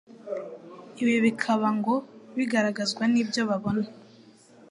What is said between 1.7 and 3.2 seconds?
ngo bigaragazwa n